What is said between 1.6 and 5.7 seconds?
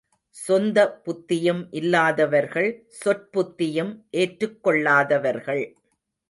இல்லாதவர்கள், சொற்புத்தியும் ஏற்றுக்கொள்ளாதவர்கள்.